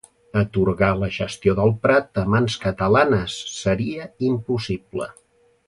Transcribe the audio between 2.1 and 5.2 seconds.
a mans catalanes seria impossible